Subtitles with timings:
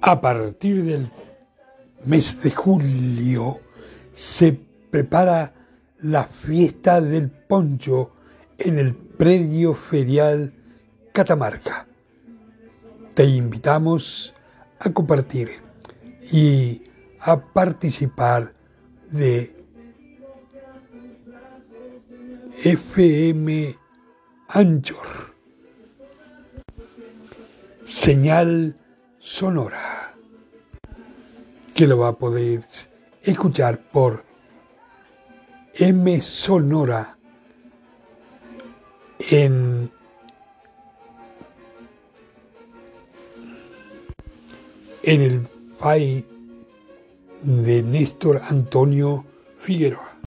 [0.00, 1.08] A partir del
[2.04, 3.60] mes de julio
[4.14, 4.58] se
[4.90, 5.52] prepara
[6.00, 8.12] la fiesta del poncho
[8.58, 10.52] en el predio ferial
[11.12, 11.86] Catamarca.
[13.14, 14.34] Te invitamos
[14.78, 15.50] a compartir
[16.30, 16.82] y
[17.20, 18.52] a participar
[19.10, 19.56] de
[22.62, 23.76] FM
[24.48, 25.34] Anchor.
[27.84, 28.76] Señal
[29.26, 30.14] sonora
[31.74, 32.62] que lo va a poder
[33.22, 34.24] escuchar por
[35.74, 37.18] M Sonora
[39.18, 39.90] en
[45.02, 45.48] en el
[45.80, 46.24] FAI
[47.42, 49.24] de Néstor Antonio
[49.58, 50.15] Figueroa.